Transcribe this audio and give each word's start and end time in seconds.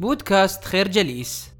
بودكاست 0.00 0.64
خير 0.64 0.88
جليس. 0.88 1.52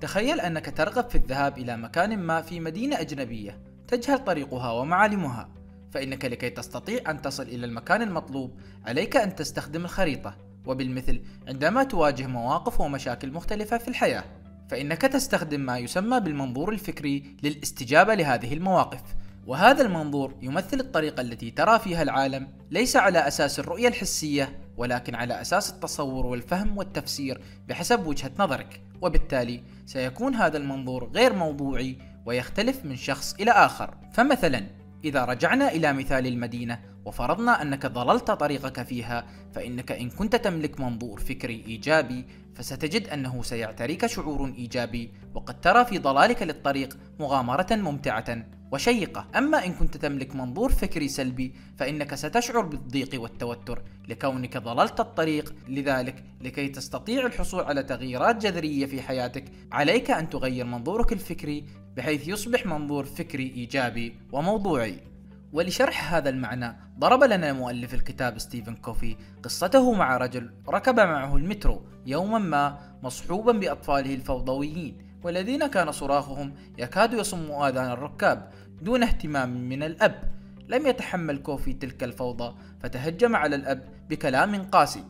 تخيل 0.00 0.40
أنك 0.40 0.76
ترغب 0.76 1.10
في 1.10 1.14
الذهاب 1.14 1.58
إلى 1.58 1.76
مكان 1.76 2.18
ما 2.18 2.40
في 2.40 2.60
مدينة 2.60 3.00
أجنبية 3.00 3.60
تجهل 3.88 4.18
طريقها 4.18 4.70
ومعالمها. 4.72 5.48
فإنك 5.90 6.24
لكي 6.24 6.50
تستطيع 6.50 7.10
أن 7.10 7.22
تصل 7.22 7.42
إلى 7.42 7.66
المكان 7.66 8.02
المطلوب 8.02 8.58
عليك 8.86 9.16
أن 9.16 9.34
تستخدم 9.34 9.84
الخريطة. 9.84 10.36
وبالمثل 10.66 11.22
عندما 11.48 11.84
تواجه 11.84 12.26
مواقف 12.26 12.80
ومشاكل 12.80 13.32
مختلفة 13.32 13.78
في 13.78 13.88
الحياة 13.88 14.24
فإنك 14.68 15.02
تستخدم 15.02 15.60
ما 15.60 15.78
يسمى 15.78 16.20
بالمنظور 16.20 16.72
الفكري 16.72 17.36
للاستجابة 17.42 18.14
لهذه 18.14 18.54
المواقف. 18.54 19.02
وهذا 19.48 19.82
المنظور 19.82 20.34
يمثل 20.42 20.80
الطريقة 20.80 21.20
التي 21.20 21.50
ترى 21.50 21.78
فيها 21.78 22.02
العالم 22.02 22.48
ليس 22.70 22.96
على 22.96 23.28
أساس 23.28 23.58
الرؤية 23.58 23.88
الحسية 23.88 24.58
ولكن 24.76 25.14
على 25.14 25.40
أساس 25.40 25.70
التصور 25.70 26.26
والفهم 26.26 26.78
والتفسير 26.78 27.40
بحسب 27.68 28.06
وجهة 28.06 28.30
نظرك. 28.38 28.82
وبالتالي 29.02 29.62
سيكون 29.86 30.34
هذا 30.34 30.56
المنظور 30.56 31.10
غير 31.14 31.32
موضوعي 31.32 31.98
ويختلف 32.26 32.84
من 32.84 32.96
شخص 32.96 33.34
إلى 33.34 33.50
آخر. 33.50 33.94
فمثلا 34.12 34.66
إذا 35.04 35.24
رجعنا 35.24 35.68
إلى 35.68 35.92
مثال 35.92 36.26
المدينة 36.26 36.78
وفرضنا 37.04 37.62
أنك 37.62 37.86
ضللت 37.86 38.30
طريقك 38.30 38.82
فيها 38.82 39.26
فإنك 39.52 39.92
إن 39.92 40.10
كنت 40.10 40.36
تملك 40.36 40.80
منظور 40.80 41.20
فكري 41.20 41.64
إيجابي 41.66 42.24
فستجد 42.54 43.08
أنه 43.08 43.42
سيعتريك 43.42 44.06
شعور 44.06 44.46
إيجابي 44.58 45.12
وقد 45.34 45.60
ترى 45.60 45.84
في 45.84 45.98
ضلالك 45.98 46.42
للطريق 46.42 46.98
مغامرة 47.20 47.66
ممتعة 47.70 48.44
وشيقة. 48.72 49.26
أما 49.36 49.66
إن 49.66 49.72
كنت 49.72 49.96
تملك 49.96 50.36
منظور 50.36 50.72
فكري 50.72 51.08
سلبي 51.08 51.54
فإنك 51.76 52.14
ستشعر 52.14 52.60
بالضيق 52.60 53.22
والتوتر. 53.22 53.82
لكونك 54.08 54.56
ضللت 54.56 55.00
الطريق 55.00 55.54
لذلك 55.68 56.24
لكي 56.40 56.68
تستطيع 56.68 57.26
الحصول 57.26 57.60
على 57.60 57.82
تغييرات 57.82 58.36
جذرية 58.36 58.86
في 58.86 59.02
حياتك 59.02 59.44
عليك 59.72 60.10
أن 60.10 60.30
تغير 60.30 60.64
منظورك 60.64 61.12
الفكري 61.12 61.64
بحيث 61.96 62.28
يصبح 62.28 62.66
منظور 62.66 63.04
فكري 63.04 63.52
إيجابي 63.56 64.14
وموضوعي. 64.32 65.07
ولشرح 65.52 66.14
هذا 66.14 66.30
المعنى 66.30 66.76
ضرب 66.98 67.24
لنا 67.24 67.52
مؤلف 67.52 67.94
الكتاب 67.94 68.38
ستيفن 68.38 68.74
كوفي 68.74 69.16
قصته 69.42 69.92
مع 69.92 70.16
رجل 70.16 70.50
ركب 70.68 71.00
معه 71.00 71.36
المترو 71.36 71.82
يوما 72.06 72.38
ما 72.38 72.78
مصحوبا 73.02 73.52
بأطفاله 73.52 74.14
الفوضويين 74.14 75.08
والذين 75.22 75.66
كان 75.66 75.92
صراخهم 75.92 76.54
يكاد 76.78 77.12
يصم 77.12 77.50
آذان 77.50 77.90
الركاب 77.90 78.50
دون 78.82 79.02
اهتمام 79.02 79.68
من 79.68 79.82
الأب. 79.82 80.22
لم 80.68 80.86
يتحمل 80.86 81.38
كوفي 81.38 81.72
تلك 81.72 82.04
الفوضى 82.04 82.54
فتهجم 82.80 83.36
على 83.36 83.56
الأب 83.56 83.88
بكلام 84.08 84.62
قاسي. 84.62 85.04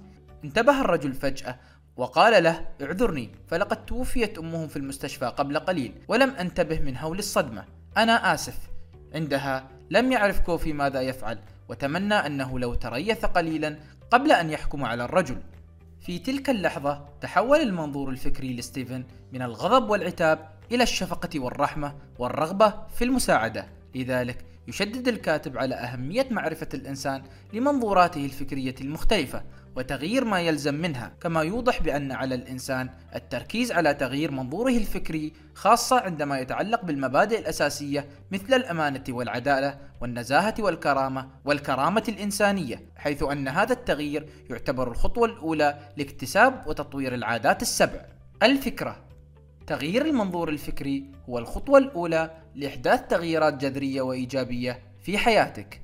انتبه 0.45 0.81
الرجل 0.81 1.13
فجأة 1.13 1.59
وقال 1.97 2.45
له 2.45 2.69
اعذرني 2.83 3.31
فلقد 3.47 3.87
توفيت 3.87 4.39
أمه 4.39 4.67
في 4.67 4.77
المستشفى 4.77 5.27
قبل 5.27 5.59
قليل 5.59 5.95
ولم 6.09 6.31
أنتبه 6.31 6.81
من 6.81 6.97
هول 6.97 7.19
الصدمة. 7.19 7.65
أنا 7.97 8.35
آسف. 8.35 8.59
عندها 9.15 9.78
لم 9.91 10.13
يعرف 10.13 10.41
كوفي 10.41 10.73
ماذا 10.73 11.01
يفعل 11.01 11.39
وتمنى 11.69 12.15
أنه 12.15 12.59
لو 12.59 12.75
تريث 12.75 13.25
قليلا 13.25 13.79
قبل 14.11 14.33
أن 14.33 14.51
يحكم 14.51 14.85
على 14.85 15.05
الرجل. 15.05 15.37
في 16.01 16.19
تلك 16.19 16.51
اللحظة 16.51 17.05
تحول 17.21 17.59
المنظور 17.59 18.11
الفكري 18.11 18.57
لستيفن 18.57 19.05
من 19.33 19.43
الغضب 19.43 19.91
والعتاب 19.91 20.49
إلى 20.73 20.83
الشفقة 20.83 21.41
والرحمة 21.41 21.95
والرغبة 22.19 22.75
في 22.95 23.05
المساعدة. 23.05 23.67
لذلك 23.95 24.45
يشدد 24.69 25.09
الكاتب 25.09 25.59
على 25.59 25.75
أهمية 25.75 26.27
معرفة 26.31 26.69
الإنسان 26.75 27.23
لمنظوراته 27.53 28.25
الفكرية 28.25 28.75
المختلفة 28.81 29.43
وتغيير 29.77 30.25
ما 30.25 30.41
يلزم 30.41 30.75
منها 30.75 31.13
كما 31.21 31.43
يوضح 31.43 31.83
بأن 31.83 32.13
على 32.13 32.35
الإنسان 32.35 32.89
التركيز 33.15 33.73
على 33.73 33.95
تغيير 33.95 34.31
منظوره 34.31 34.77
الفكري 34.77 35.33
خاصة 35.55 36.01
عندما 36.01 36.39
يتعلق 36.39 36.85
بالمبادئ 36.85 37.39
الأساسية 37.39 38.09
مثل 38.31 38.55
الأمانة 38.55 39.05
والعدالة 39.09 39.79
والنزاهة 40.01 40.55
والكرامة 40.59 41.29
والكرامة 41.45 42.05
الإنسانية 42.09 42.83
حيث 42.97 43.23
أن 43.23 43.49
هذا 43.49 43.73
التغيير 43.73 44.29
يعتبر 44.51 44.91
الخطوة 44.91 45.27
الأولى 45.27 45.79
لاكتساب 45.97 46.67
وتطوير 46.67 47.15
العادات 47.15 47.63
السبع. 47.63 48.01
الفكرة 48.43 49.09
تغيير 49.67 50.07
المنظور 50.07 50.49
الفكري 50.49 51.05
هو 51.29 51.39
الخطوة 51.39 51.79
الأولى 51.79 52.31
لإحداث 52.59 53.07
تغييرات 53.09 53.55
جذرية 53.55 54.03
وإيجابية 54.03 54.83
في 55.01 55.19
حياتك. 55.19 55.81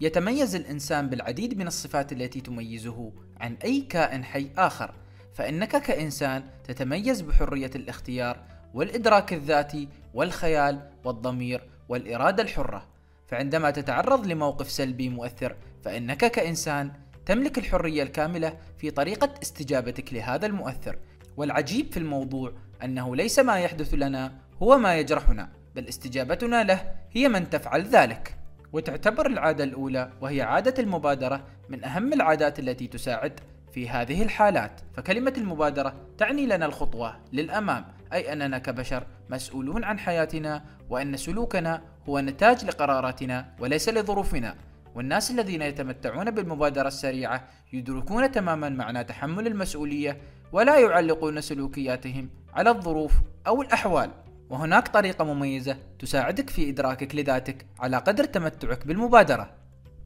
يتميز 0.00 0.54
الإنسان 0.54 1.08
بالعديد 1.08 1.58
من 1.58 1.66
الصفات 1.66 2.12
التي 2.12 2.40
تميزه 2.40 3.12
عن 3.40 3.56
أي 3.64 3.80
كائن 3.80 4.24
حي 4.24 4.50
آخر 4.56 4.94
فإنك 5.34 5.82
كإنسان 5.82 6.42
تتميز 6.64 7.20
بحرية 7.20 7.70
الاختيار 7.74 8.44
والإدراك 8.74 9.32
الذاتي 9.32 9.88
والخيال 10.14 10.90
والضمير 11.04 11.68
والإرادة 11.88 12.42
الحرة. 12.42 12.86
فعندما 13.26 13.70
تتعرض 13.70 14.26
لموقف 14.26 14.70
سلبي 14.70 15.08
مؤثر 15.08 15.56
فإنك 15.84 16.30
كإنسان 16.30 16.92
تملك 17.26 17.58
الحرية 17.58 18.02
الكاملة 18.02 18.58
في 18.78 18.90
طريقة 18.90 19.34
استجابتك 19.42 20.14
لهذا 20.14 20.46
المؤثر. 20.46 20.98
والعجيب 21.38 21.92
في 21.92 21.96
الموضوع 21.96 22.52
أنه 22.84 23.16
ليس 23.16 23.38
ما 23.38 23.58
يحدث 23.58 23.94
لنا 23.94 24.32
هو 24.62 24.78
ما 24.78 24.96
يجرحنا 24.96 25.48
بل 25.74 25.88
استجابتنا 25.88 26.64
له 26.64 26.92
هي 27.12 27.28
من 27.28 27.50
تفعل 27.50 27.82
ذلك. 27.82 28.34
وتعتبر 28.72 29.26
العادة 29.26 29.64
الأولى 29.64 30.12
وهي 30.20 30.42
عادة 30.42 30.82
المبادرة 30.82 31.44
من 31.68 31.84
أهم 31.84 32.12
العادات 32.12 32.58
التي 32.58 32.86
تساعد 32.86 33.40
في 33.72 33.88
هذه 33.88 34.22
الحالات. 34.22 34.80
فكلمة 34.94 35.32
المبادرة 35.36 35.94
تعني 36.18 36.46
لنا 36.46 36.66
الخطوة 36.66 37.16
للأمام 37.32 37.84
أي 38.12 38.32
أننا 38.32 38.58
كبشر 38.58 39.06
مسؤولون 39.30 39.84
عن 39.84 39.98
حياتنا 39.98 40.64
وأن 40.90 41.16
سلوكنا 41.16 41.82
هو 42.08 42.20
نتاج 42.20 42.64
لقراراتنا 42.64 43.54
وليس 43.58 43.88
لظروفنا. 43.88 44.54
والناس 44.94 45.30
الذين 45.30 45.62
يتمتعون 45.62 46.30
بالمبادرة 46.30 46.88
السريعة 46.88 47.44
يدركون 47.72 48.30
تماما 48.30 48.68
معنى 48.68 49.04
تحمل 49.04 49.46
المسؤولية 49.46 50.16
ولا 50.52 50.78
يعلقون 50.78 51.40
سلوكياتهم 51.40 52.30
على 52.54 52.70
الظروف 52.70 53.12
أو 53.46 53.62
الأحوال. 53.62 54.10
وهناك 54.50 54.88
طريقة 54.88 55.24
مميزة 55.24 55.76
تساعدك 55.98 56.50
في 56.50 56.68
إدراكك 56.68 57.14
لذاتك 57.14 57.66
على 57.78 57.96
قدر 57.96 58.24
تمتعك 58.24 58.86
بالمبادرة. 58.86 59.50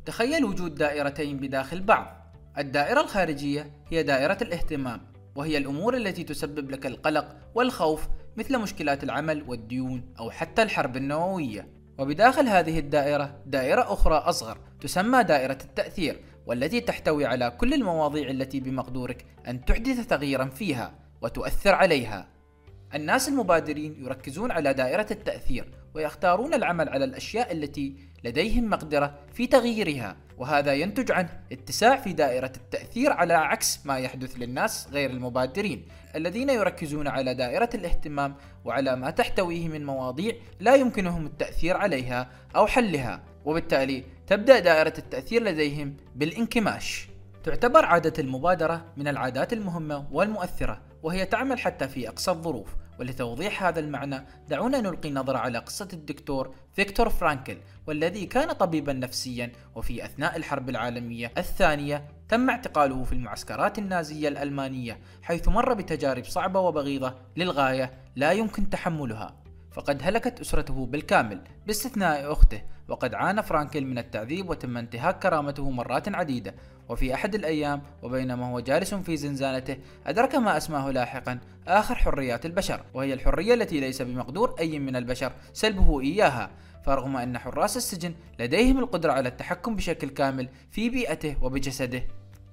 تخيل 0.06 0.44
وجود 0.44 0.74
دائرتين 0.74 1.36
بداخل 1.36 1.80
بعض. 1.80 2.06
الدائرة 2.58 3.00
الخارجية 3.00 3.70
هي 3.88 4.02
دائرة 4.02 4.38
الاهتمام 4.42 5.00
وهي 5.34 5.58
الأمور 5.58 5.96
التي 5.96 6.24
تسبب 6.24 6.70
لك 6.70 6.86
القلق 6.86 7.36
والخوف 7.54 8.08
مثل 8.36 8.58
مشكلات 8.58 9.04
العمل 9.04 9.44
والديون 9.46 10.14
أو 10.18 10.30
حتى 10.30 10.62
الحرب 10.62 10.96
النووية. 10.96 11.68
وبداخل 11.98 12.48
هذه 12.48 12.78
الدائرة 12.78 13.34
دائرة 13.46 13.92
أخرى 13.92 14.14
أصغر 14.14 14.58
تسمى 14.80 15.22
دائرة 15.22 15.58
التأثير. 15.64 16.20
والتي 16.46 16.80
تحتوي 16.80 17.26
على 17.26 17.50
كل 17.50 17.74
المواضيع 17.74 18.30
التي 18.30 18.60
بمقدورك 18.60 19.24
أن 19.48 19.64
تحدث 19.64 20.06
تغييرا 20.06 20.44
فيها 20.44 20.94
وتؤثر 21.22 21.74
عليها. 21.74 22.31
الناس 22.94 23.28
المبادرين 23.28 24.04
يركزون 24.04 24.50
على 24.50 24.74
دائرة 24.74 25.06
التأثير 25.10 25.68
ويختارون 25.94 26.54
العمل 26.54 26.88
على 26.88 27.04
الأشياء 27.04 27.52
التي 27.52 27.96
لديهم 28.24 28.70
مقدرة 28.70 29.18
في 29.34 29.46
تغييرها 29.46 30.16
وهذا 30.38 30.72
ينتج 30.74 31.12
عنه 31.12 31.40
اتساع 31.52 31.96
في 31.96 32.12
دائرة 32.12 32.52
التأثير 32.56 33.12
على 33.12 33.34
عكس 33.34 33.86
ما 33.86 33.98
يحدث 33.98 34.36
للناس 34.36 34.88
غير 34.92 35.10
المبادرين 35.10 35.86
الذين 36.14 36.50
يركزون 36.50 37.08
على 37.08 37.34
دائرة 37.34 37.70
الاهتمام 37.74 38.34
وعلى 38.64 38.96
ما 38.96 39.10
تحتويه 39.10 39.68
من 39.68 39.86
مواضيع 39.86 40.34
لا 40.60 40.74
يمكنهم 40.74 41.26
التأثير 41.26 41.76
عليها 41.76 42.30
أو 42.56 42.66
حلها 42.66 43.22
وبالتالي 43.44 44.04
تبدأ 44.26 44.58
دائرة 44.58 44.94
التأثير 44.98 45.42
لديهم 45.42 45.96
بالانكماش. 46.14 47.08
تعتبر 47.44 47.84
عادة 47.84 48.12
المبادرة 48.18 48.84
من 48.96 49.08
العادات 49.08 49.52
المهمة 49.52 50.06
والمؤثرة 50.12 50.80
وهي 51.02 51.26
تعمل 51.26 51.58
حتى 51.58 51.88
في 51.88 52.08
أقصى 52.08 52.30
الظروف. 52.30 52.68
ولتوضيح 53.00 53.64
هذا 53.64 53.80
المعنى 53.80 54.26
دعونا 54.48 54.80
نلقي 54.80 55.10
نظرة 55.10 55.38
على 55.38 55.58
قصة 55.58 55.88
الدكتور 55.92 56.54
فيكتور 56.72 57.08
فرانكل 57.08 57.56
والذي 57.86 58.26
كان 58.26 58.52
طبيبا 58.52 58.92
نفسيا 58.92 59.52
وفي 59.74 60.04
أثناء 60.04 60.36
الحرب 60.36 60.68
العالمية 60.68 61.32
الثانية 61.38 62.08
تم 62.28 62.50
اعتقاله 62.50 63.04
في 63.04 63.12
المعسكرات 63.12 63.78
النازية 63.78 64.28
الألمانية 64.28 64.98
حيث 65.22 65.48
مر 65.48 65.74
بتجارب 65.74 66.24
صعبة 66.24 66.60
وبغيضة 66.60 67.14
للغاية 67.36 67.92
لا 68.16 68.32
يمكن 68.32 68.70
تحملها. 68.70 69.41
فقد 69.72 70.00
هلكت 70.02 70.40
أسرته 70.40 70.86
بالكامل 70.86 71.40
باستثناء 71.66 72.32
أخته 72.32 72.62
وقد 72.88 73.14
عانى 73.14 73.42
فرانكل 73.42 73.84
من 73.84 73.98
التعذيب 73.98 74.50
وتم 74.50 74.76
انتهاك 74.76 75.18
كرامته 75.18 75.70
مرات 75.70 76.14
عديدة. 76.14 76.54
وفي 76.88 77.14
أحد 77.14 77.34
الأيام 77.34 77.82
وبينما 78.02 78.50
هو 78.50 78.60
جالس 78.60 78.94
في 78.94 79.16
زنزانته 79.16 79.76
أدرك 80.06 80.34
ما 80.34 80.56
أسماه 80.56 80.90
لاحقا 80.90 81.38
آخر 81.68 81.94
حريات 81.94 82.46
البشر 82.46 82.84
وهي 82.94 83.12
الحرية 83.12 83.54
التي 83.54 83.80
ليس 83.80 84.02
بمقدور 84.02 84.54
أي 84.58 84.78
من 84.78 84.96
البشر 84.96 85.32
سلبه 85.52 86.00
إياها. 86.00 86.50
فرغم 86.84 87.16
أن 87.16 87.38
حراس 87.38 87.76
السجن 87.76 88.14
لديهم 88.38 88.78
القدرة 88.78 89.12
على 89.12 89.28
التحكم 89.28 89.76
بشكل 89.76 90.08
كامل 90.08 90.48
في 90.70 90.90
بيئته 90.90 91.36
وبجسده 91.42 92.02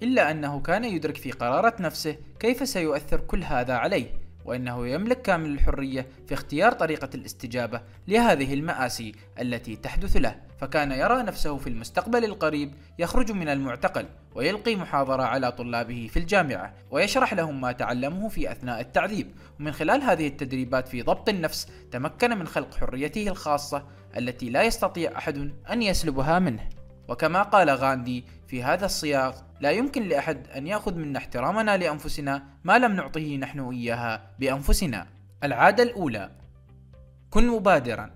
إلا 0.02 0.30
أنه 0.30 0.60
كان 0.60 0.84
يدرك 0.84 1.16
في 1.16 1.30
قرارة 1.30 1.74
نفسه 1.80 2.16
كيف 2.38 2.68
سيؤثر 2.68 3.20
كل 3.20 3.44
هذا 3.44 3.74
عليه. 3.74 4.19
وإنه 4.44 4.88
يملك 4.88 5.22
كامل 5.22 5.50
الحرية 5.50 6.06
في 6.28 6.34
اختيار 6.34 6.72
طريقة 6.72 7.08
الاستجابة 7.14 7.80
لهذه 8.08 8.54
المآسي 8.54 9.12
التي 9.40 9.76
تحدث 9.76 10.16
له 10.16 10.36
فكان 10.60 10.92
يرى 10.92 11.22
نفسه 11.22 11.56
في 11.56 11.66
المستقبل 11.66 12.24
القريب 12.24 12.74
يخرج 12.98 13.32
من 13.32 13.48
المعتقل 13.48 14.06
ويلقي 14.34 14.76
محاضرة 14.76 15.22
على 15.22 15.52
طلابه 15.52 16.08
في 16.12 16.18
الجامعة 16.18 16.74
ويشرح 16.90 17.34
لهم 17.34 17.60
ما 17.60 17.72
تعلمه 17.72 18.28
في 18.28 18.52
أثناء 18.52 18.80
التعذيب. 18.80 19.30
ومن 19.60 19.72
خلال 19.72 20.02
هذه 20.02 20.26
التدريبات 20.26 20.88
في 20.88 21.02
ضبط 21.02 21.28
النفس 21.28 21.68
تمكن 21.90 22.38
من 22.38 22.46
خلق 22.46 22.74
حريته 22.74 23.28
الخاصة 23.28 23.84
التي 24.16 24.50
لا 24.50 24.62
يستطيع 24.62 25.18
أحد 25.18 25.52
أن 25.70 25.82
يسلبها 25.82 26.38
منه. 26.38 26.68
وكما 27.08 27.42
قال 27.42 27.70
غاندي 27.70 28.24
في 28.50 28.62
هذا 28.62 28.86
السياق 28.86 29.46
لا 29.60 29.70
يمكن 29.70 30.08
لأحد 30.08 30.48
أن 30.48 30.66
يأخذ 30.66 30.94
منا 30.94 31.18
احترامنا 31.18 31.76
لأنفسنا 31.76 32.42
ما 32.64 32.78
لم 32.78 32.92
نعطه 32.92 33.36
نحن 33.36 33.60
إياها 33.60 34.30
بأنفسنا. 34.38 35.06
العادة 35.44 35.82
الأولى 35.82 36.30
كن 37.30 37.46
مبادرا. 37.46 38.10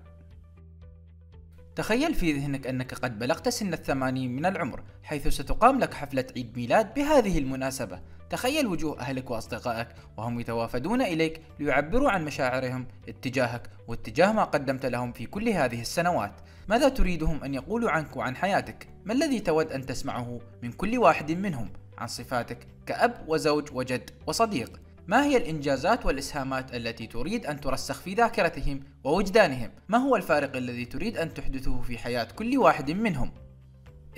تخيل 1.75 2.13
في 2.13 2.33
ذهنك 2.33 2.67
أنك 2.67 2.93
قد 2.93 3.19
بلغت 3.19 3.49
سن 3.49 3.73
الثمانين 3.73 4.35
من 4.35 4.45
العمر 4.45 4.83
حيث 5.03 5.27
ستقام 5.27 5.79
لك 5.79 5.93
حفلة 5.93 6.25
عيد 6.35 6.57
ميلاد 6.57 6.93
بهذه 6.93 7.37
المناسبة. 7.37 7.99
تخيل 8.35 8.67
وجوه 8.67 8.99
أهلك 8.99 9.31
وأصدقائك 9.31 9.87
وهم 10.17 10.39
يتوافدون 10.39 11.01
إليك 11.01 11.41
ليعبروا 11.59 12.11
عن 12.11 12.25
مشاعرهم 12.25 12.87
اتجاهك 13.09 13.69
واتجاه 13.87 14.31
ما 14.31 14.43
قدمت 14.43 14.85
لهم 14.85 15.11
في 15.11 15.25
كل 15.25 15.49
هذه 15.49 15.81
السنوات 15.81 16.31
ماذا 16.67 16.89
تريدهم 16.89 17.43
أن 17.43 17.53
يقولوا 17.53 17.91
عنك 17.91 18.17
وعن 18.17 18.35
حياتك؟ 18.35 18.87
ما 19.05 19.13
الذي 19.13 19.39
تود 19.39 19.71
أن 19.71 19.85
تسمعه 19.85 20.39
من 20.63 20.71
كل 20.71 20.97
واحد 20.97 21.31
منهم 21.31 21.69
عن 21.97 22.07
صفاتك 22.07 22.67
كأب 22.85 23.25
وزوج 23.27 23.69
وجد 23.73 24.09
وصديق؟ 24.27 24.79
ما 25.07 25.25
هي 25.25 25.37
الإنجازات 25.37 26.05
والإسهامات 26.05 26.75
التي 26.75 27.07
تريد 27.07 27.45
أن 27.45 27.61
ترسخ 27.61 28.01
في 28.01 28.13
ذاكرتهم 28.13 28.79
ووجدانهم؟ 29.03 29.71
ما 29.89 29.97
هو 29.97 30.15
الفارق 30.15 30.55
الذي 30.55 30.85
تريد 30.85 31.17
أن 31.17 31.33
تحدثه 31.33 31.81
في 31.81 31.97
حياة 31.97 32.27
كل 32.35 32.57
واحد 32.57 32.91
منهم؟ 32.91 33.31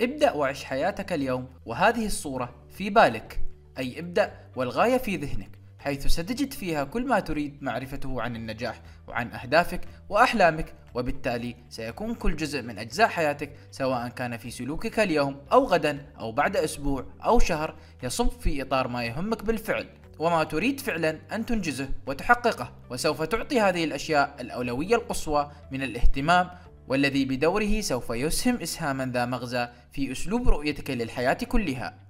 ابدأ 0.00 0.32
وعش 0.32 0.64
حياتك 0.64 1.12
اليوم 1.12 1.48
وهذه 1.66 2.06
الصورة 2.06 2.54
في 2.70 2.90
بالك 2.90 3.47
أي 3.78 3.98
ابدأ 3.98 4.32
والغاية 4.56 4.98
في 4.98 5.16
ذهنك 5.16 5.58
حيث 5.78 6.06
ستجد 6.06 6.52
فيها 6.52 6.84
كل 6.84 7.06
ما 7.06 7.20
تريد 7.20 7.62
معرفته 7.62 8.22
عن 8.22 8.36
النجاح 8.36 8.80
وعن 9.08 9.32
أهدافك 9.32 9.80
وأحلامك 10.08 10.74
وبالتالي 10.94 11.56
سيكون 11.68 12.14
كل 12.14 12.36
جزء 12.36 12.62
من 12.62 12.78
أجزاء 12.78 13.08
حياتك 13.08 13.52
سواء 13.70 14.08
كان 14.08 14.36
في 14.36 14.50
سلوكك 14.50 15.00
اليوم 15.00 15.36
أو 15.52 15.64
غدا 15.64 16.06
أو 16.20 16.32
بعد 16.32 16.56
أسبوع 16.56 17.06
أو 17.24 17.38
شهر 17.38 17.74
يصب 18.02 18.28
في 18.28 18.62
إطار 18.62 18.88
ما 18.88 19.04
يهمك 19.04 19.44
بالفعل. 19.44 19.86
وما 20.18 20.44
تريد 20.44 20.80
فعلا 20.80 21.18
أن 21.32 21.46
تنجزه 21.46 21.88
وتحققه 22.06 22.72
وسوف 22.90 23.22
تعطي 23.22 23.60
هذه 23.60 23.84
الأشياء 23.84 24.36
الأولوية 24.40 24.94
القصوى 24.94 25.50
من 25.70 25.82
الاهتمام 25.82 26.50
والذي 26.88 27.24
بدوره 27.24 27.80
سوف 27.80 28.10
يسهم 28.10 28.56
إسهاما 28.56 29.06
ذا 29.06 29.26
مغزى 29.26 29.68
في 29.92 30.12
أسلوب 30.12 30.48
رؤيتك 30.48 30.90
للحياة 30.90 31.38
كلها. 31.48 32.07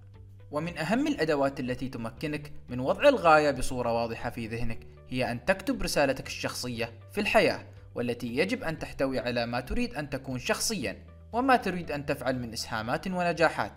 ومن 0.51 0.79
أهم 0.79 1.07
الأدوات 1.07 1.61
التي 1.61 1.89
تمكنك 1.89 2.53
من 2.69 2.81
وضع 2.81 3.09
الغاية 3.09 3.51
بصورة 3.51 3.93
واضحة 3.93 4.31
في 4.31 4.47
ذهنك 4.47 4.87
هي 5.09 5.31
أن 5.31 5.45
تكتب 5.45 5.83
رسالتك 5.83 6.27
الشخصية 6.27 6.93
في 7.13 7.21
الحياة 7.21 7.65
والتي 7.95 8.37
يجب 8.37 8.63
أن 8.63 8.79
تحتوي 8.79 9.19
على 9.19 9.47
ما 9.47 9.61
تريد 9.61 9.95
أن 9.95 10.11
تكون 10.11 10.39
شخصيا 10.39 10.97
وما 11.33 11.57
تريد 11.57 11.91
أن 11.91 12.07
تفعل 12.07 12.39
من 12.39 12.53
إسهامات 12.53 13.07
ونجاحات. 13.07 13.73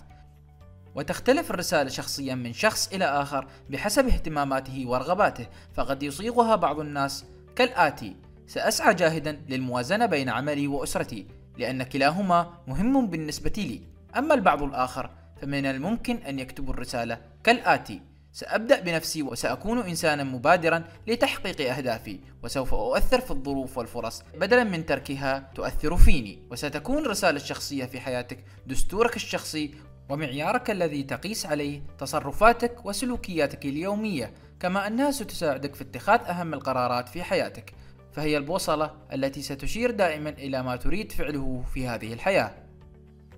وتختلف 0.96 1.52
الرسالة 1.52 1.90
شخصيا 1.90 2.36
من 2.36 2.54
شخص 2.54 2.94
إلى 2.94 3.06
آخر 3.06 3.48
بحسب 3.70 4.08
اهتماماته 4.08 4.84
ورغباته 4.88 5.48
فقد 5.74 6.04
يصيغها 6.04 6.56
بعض 6.56 6.80
الناس 6.80 7.26
كالآتي 7.56 8.16
سأسعى 8.48 8.94
جاهدا 8.94 9.42
للموازنة 9.50 10.06
بين 10.06 10.30
عملي 10.30 10.68
وأسرتي 10.68 11.28
لأن 11.58 11.84
كلاهما 11.84 12.54
مهم 12.68 13.08
بالنسبة 13.08 13.54
لي. 13.58 13.82
أما 14.18 14.34
البعض 14.34 14.64
الآخر 14.64 15.10
فمن 15.42 15.66
الممكن 15.66 16.18
أن 16.18 16.40
يكتبوا 16.40 16.74
الرسالة 16.74 17.18
كالآتي 17.44 18.02
سأبدأ 18.34 18.80
بنفسي 18.80 19.24
وسأكون 19.24 19.80
إنسانا 19.80 20.24
مبادرا 20.24 20.84
لتحقيق 21.08 21.76
أهدافي 21.76 22.20
وسوف 22.44 22.74
أؤثر 22.74 23.22
في 23.22 23.32
الظروف 23.32 23.78
والفرص. 23.78 24.24
بدلا 24.38 24.64
من 24.64 24.86
تركها 24.86 25.52
تؤثر 25.56 25.98
فيني 25.98 26.40
وستكون 26.52 27.06
الرسالة 27.06 27.38
الشخصية 27.38 27.86
في 27.86 28.00
حياتك 28.00 28.38
دستورك 28.68 29.16
الشخصي 29.16 29.76
ومعيارك 30.10 30.72
الذي 30.72 31.04
تقيس 31.04 31.46
عليه 31.46 31.82
تصرفاتك 32.00 32.86
وسلوكياتك 32.86 33.66
اليومية 33.66 34.34
كما 34.60 34.88
أنها 34.88 35.12
ستساعدك 35.12 35.76
في 35.76 35.84
اتخاذ 35.84 36.20
أهم 36.20 36.54
القرارات 36.54 37.10
في 37.10 37.24
حياتك. 37.24 37.74
فهي 38.14 38.38
البوصلة 38.38 38.92
التي 39.14 39.42
ستشير 39.42 39.92
دائما 39.92 40.30
إلى 40.30 40.64
ما 40.64 40.76
تريد 40.76 41.12
فعله 41.12 41.64
في 41.74 41.88
هذه 41.88 42.14
الحياة. 42.14 42.52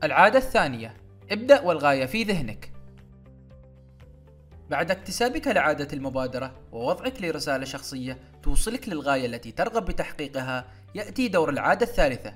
العادة 0.03 0.39
الثانية 0.39 1.02
ابدأ 1.31 1.61
والغاية 1.61 2.05
في 2.05 2.23
ذهنك. 2.23 2.71
بعد 4.69 4.91
اكتسابك 4.91 5.47
لعادة 5.47 5.87
المبادرة 5.93 6.55
ووضعك 6.71 7.21
لرسالة 7.21 7.65
شخصية 7.65 8.17
توصلك 8.43 8.89
للغاية 8.89 9.25
التي 9.25 9.51
ترغب 9.51 9.85
بتحقيقها 9.85 10.67
يأتي 10.95 11.27
دور 11.27 11.49
العادة 11.49 11.85
الثالثة 11.85 12.33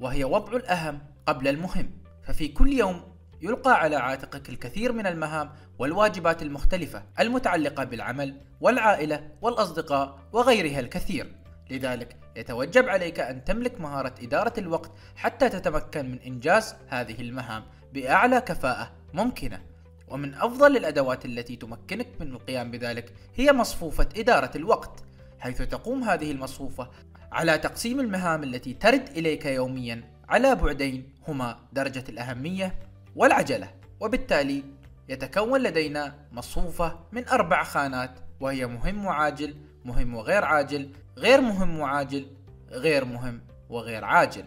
وهي 0.00 0.24
وضع 0.24 0.56
الأهم 0.56 0.98
قبل 1.26 1.48
المهم. 1.48 1.90
ففي 2.22 2.48
كل 2.48 2.72
يوم 2.72 3.14
يلقى 3.42 3.80
على 3.80 3.96
عاتقك 3.96 4.48
الكثير 4.48 4.92
من 4.92 5.06
المهام 5.06 5.50
والواجبات 5.78 6.42
المختلفة 6.42 7.02
المتعلقة 7.20 7.84
بالعمل 7.84 8.40
والعائلة 8.60 9.30
والأصدقاء 9.42 10.18
وغيرها 10.32 10.80
الكثير. 10.80 11.34
لذلك 11.70 12.16
يتوجب 12.36 12.88
عليك 12.88 13.20
أن 13.20 13.44
تملك 13.44 13.80
مهارة 13.80 14.14
إدارة 14.22 14.52
الوقت 14.58 14.90
حتى 15.16 15.48
تتمكن 15.48 16.10
من 16.10 16.20
إنجاز 16.20 16.74
هذه 16.88 17.20
المهام. 17.20 17.64
بأعلى 17.94 18.40
كفاءة 18.40 18.90
ممكنة. 19.14 19.60
ومن 20.08 20.34
أفضل 20.34 20.76
الأدوات 20.76 21.24
التي 21.24 21.56
تمكنك 21.56 22.06
من 22.20 22.32
القيام 22.32 22.70
بذلك 22.70 23.12
هي 23.36 23.52
مصفوفة 23.52 24.08
إدارة 24.16 24.50
الوقت 24.56 25.04
حيث 25.38 25.62
تقوم 25.62 26.04
هذه 26.04 26.30
المصفوفة 26.32 26.90
على 27.32 27.58
تقسيم 27.58 28.00
المهام 28.00 28.42
التي 28.42 28.74
ترد 28.74 29.08
إليك 29.08 29.46
يوميا 29.46 30.04
على 30.28 30.54
بعدين 30.54 31.12
هما 31.28 31.58
درجة 31.72 32.04
الأهمية 32.08 32.74
والعجلة. 33.16 33.70
وبالتالي 34.00 34.62
يتكون 35.08 35.62
لدينا 35.62 36.14
مصفوفة 36.32 36.98
من 37.12 37.28
أربع 37.28 37.62
خانات 37.62 38.18
وهي 38.40 38.66
مهم 38.66 39.04
وعاجل 39.06 39.54
مهم 39.84 40.14
وغير 40.14 40.44
عاجل 40.44 40.90
غير 41.18 41.40
مهم 41.40 41.80
وعاجل 41.80 42.26
غير 42.70 43.04
مهم 43.04 43.40
وغير 43.68 44.04
عاجل. 44.04 44.44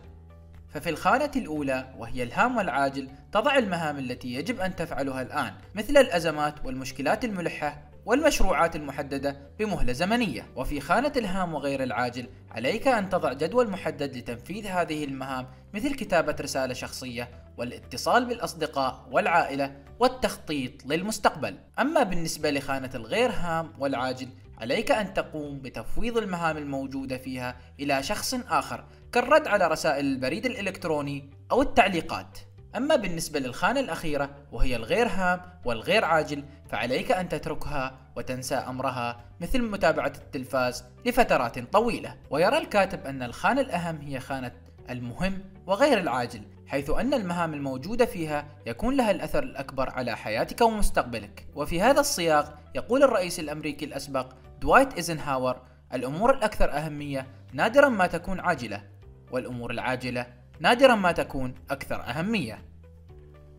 ففي 0.69 0.89
الخانة 0.89 1.31
الأولى 1.35 1.93
وهي 1.97 2.23
الهام 2.23 2.57
والعاجل 2.57 3.09
تضع 3.31 3.57
المهام 3.57 3.97
التي 3.97 4.33
يجب 4.33 4.59
أن 4.59 4.75
تفعلها 4.75 5.21
الآن 5.21 5.53
مثل 5.75 5.97
الأزمات 5.97 6.65
والمشكلات 6.65 7.25
الملحة 7.25 7.87
والمشروعات 8.05 8.75
المحددة 8.75 9.37
بمهلة 9.59 9.93
زمنية. 9.93 10.47
وفي 10.55 10.79
خانة 10.79 11.11
الهام 11.17 11.53
وغير 11.53 11.83
العاجل 11.83 12.27
عليك 12.51 12.87
أن 12.87 13.09
تضع 13.09 13.33
جدول 13.33 13.69
محدد 13.69 14.17
لتنفيذ 14.17 14.67
هذه 14.67 15.03
المهام 15.03 15.47
مثل 15.73 15.95
كتابة 15.95 16.35
رسالة 16.41 16.73
شخصية 16.73 17.29
والاتصال 17.57 18.25
بالأصدقاء 18.25 19.07
والعائلة 19.11 19.75
والتخطيط 19.99 20.85
للمستقبل. 20.85 21.57
أما 21.79 22.03
بالنسبة 22.03 22.51
لخانة 22.51 22.91
الغير 22.95 23.31
هام 23.31 23.73
والعاجل 23.79 24.27
عليك 24.57 24.91
أن 24.91 25.13
تقوم 25.13 25.59
بتفويض 25.59 26.17
المهام 26.17 26.57
الموجودة 26.57 27.17
فيها 27.17 27.55
إلى 27.79 28.03
شخص 28.03 28.33
آخر 28.33 28.83
كالرد 29.11 29.47
على 29.47 29.67
رسائل 29.67 30.05
البريد 30.05 30.45
الإلكتروني 30.45 31.29
أو 31.51 31.61
التعليقات. 31.61 32.37
أما 32.75 32.95
بالنسبة 32.95 33.39
للخانة 33.39 33.79
الأخيرة 33.79 34.29
وهي 34.51 34.75
الغير 34.75 35.07
هام 35.07 35.41
والغير 35.65 36.05
عاجل 36.05 36.43
فعليك 36.69 37.11
أن 37.11 37.29
تتركها 37.29 37.97
وتنسى 38.15 38.55
أمرها 38.55 39.25
مثل 39.41 39.61
متابعة 39.61 40.13
التلفاز 40.15 40.83
لفترات 41.05 41.59
طويلة. 41.59 42.15
ويرى 42.29 42.57
الكاتب 42.57 43.05
أن 43.05 43.23
الخانة 43.23 43.61
الأهم 43.61 44.01
هي 44.01 44.19
خانة 44.19 44.51
المهم 44.89 45.41
وغير 45.67 45.99
العاجل 45.99 46.41
حيث 46.67 46.89
أن 46.89 47.13
المهام 47.13 47.53
الموجودة 47.53 48.05
فيها 48.05 48.45
يكون 48.65 48.97
لها 48.97 49.11
الأثر 49.11 49.43
الأكبر 49.43 49.89
على 49.89 50.17
حياتك 50.17 50.61
ومستقبلك. 50.61 51.47
وفي 51.55 51.81
هذا 51.81 51.99
السياق 51.99 52.57
يقول 52.75 53.03
الرئيس 53.03 53.39
الأمريكي 53.39 53.85
الأسبق 53.85 54.33
دوايت 54.61 54.93
إيزنهاور 54.93 55.61
الأمور 55.93 56.33
الأكثر 56.33 56.71
أهمية 56.71 57.27
نادرا 57.53 57.89
ما 57.89 58.07
تكون 58.07 58.39
عاجلة 58.39 58.83
والأمور 59.31 59.71
العاجلة 59.71 60.33
نادرا 60.59 60.95
ما 60.95 61.11
تكون 61.11 61.55
أكثر 61.69 62.01
أهمية. 62.01 62.65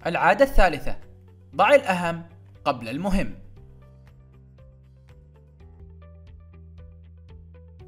العادة 0.06 0.44
الثالثة 0.44 0.98
ضع 1.56 1.74
الأهم 1.74 2.26
قبل 2.64 2.88
المهم. 2.88 3.34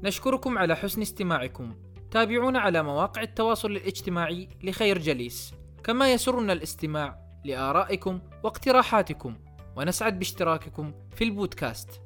نشكركم 0.03 0.57
على 0.57 0.75
حسن 0.75 1.01
استماعكم. 1.01 1.75
تابعونا 2.11 2.59
على 2.59 2.83
مواقع 2.83 3.21
التواصل 3.21 3.71
الاجتماعي 3.71 4.49
لخير 4.63 4.97
جليس. 4.97 5.53
كما 5.83 6.13
يسرنا 6.13 6.53
الاستماع 6.53 7.17
لآرائكم 7.45 8.19
واقتراحاتكم 8.43 9.35
ونسعد 9.75 10.19
باشتراككم 10.19 10.93
في 11.15 11.23
البودكاست. 11.23 12.01